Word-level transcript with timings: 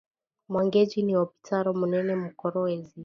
Mwangeji 0.49 0.99
ni 1.05 1.13
opitalo 1.23 1.69
munene 1.79 2.13
mu 2.21 2.29
kolwezi 2.41 2.97